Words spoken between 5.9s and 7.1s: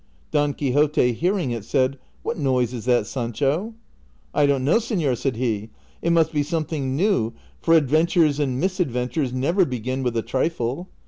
it must be something